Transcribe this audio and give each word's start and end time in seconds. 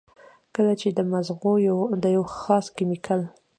کله 0.55 0.73
چې 0.81 0.87
د 0.97 0.99
مزغو 1.11 1.53
د 2.03 2.05
يو 2.17 2.23
خاص 2.39 2.65
کېميکل 2.75 3.21